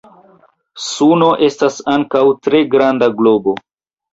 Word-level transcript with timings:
Suno 0.85 1.27
estas 1.49 1.77
ankaŭ 1.99 2.25
tre 2.49 2.65
granda 2.73 3.15
globo. 3.21 3.59